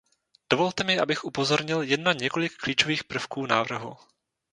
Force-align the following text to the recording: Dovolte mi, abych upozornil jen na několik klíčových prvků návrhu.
Dovolte 0.49 0.83
mi, 0.83 0.99
abych 0.99 1.23
upozornil 1.25 1.81
jen 1.81 2.03
na 2.03 2.13
několik 2.13 2.55
klíčových 2.55 3.03
prvků 3.03 3.45
návrhu. 3.45 3.97